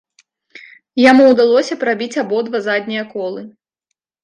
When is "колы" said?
3.15-3.41